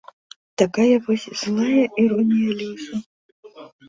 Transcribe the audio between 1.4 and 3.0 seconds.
злая іронія лёсу.